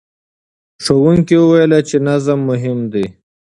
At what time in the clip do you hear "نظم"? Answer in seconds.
2.07-2.39